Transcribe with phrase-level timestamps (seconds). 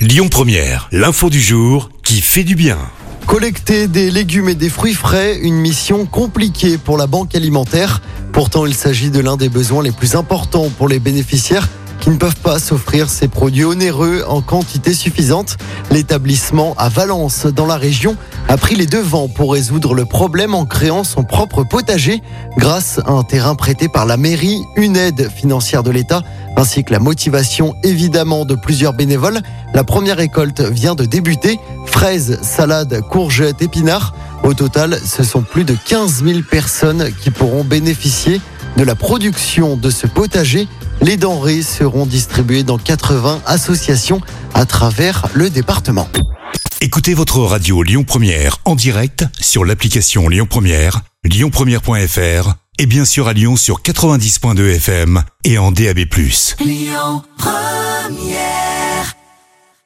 [0.00, 2.78] Lyon Première, l'info du jour qui fait du bien.
[3.26, 8.00] Collecter des légumes et des fruits frais, une mission compliquée pour la banque alimentaire.
[8.32, 11.68] Pourtant, il s'agit de l'un des besoins les plus importants pour les bénéficiaires
[12.00, 15.58] qui ne peuvent pas s'offrir ces produits onéreux en quantité suffisante.
[15.90, 18.16] L'établissement à Valence, dans la région,
[18.48, 22.22] a pris les devants pour résoudre le problème en créant son propre potager
[22.56, 26.22] grâce à un terrain prêté par la mairie, une aide financière de l'État
[26.60, 29.40] ainsi que la motivation évidemment de plusieurs bénévoles.
[29.74, 31.58] La première récolte vient de débuter.
[31.86, 34.14] Fraises, salades, courgettes, épinards.
[34.42, 38.40] Au total, ce sont plus de 15 000 personnes qui pourront bénéficier
[38.76, 40.66] de la production de ce potager.
[41.02, 44.20] Les denrées seront distribuées dans 80 associations
[44.54, 46.08] à travers le département.
[46.80, 53.28] Écoutez votre radio Lyon Première en direct sur l'application Lyon Première, lyonpremière.fr et bien sûr
[53.28, 55.98] à Lyon sur 90.2 FM et en DAB+.
[56.60, 57.89] Lyon Première